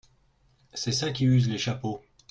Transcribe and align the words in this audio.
C’est 0.73 0.93
ça 0.93 1.11
qui 1.11 1.25
use 1.25 1.47
les 1.47 1.59
chapeaux. 1.59 2.01